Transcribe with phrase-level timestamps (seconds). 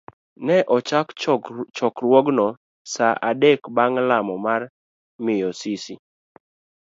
[0.45, 1.07] Ne ochak
[1.77, 2.47] chokruogno
[2.93, 4.61] sa adek bang' lamo mar
[5.23, 5.95] miyo Sisi.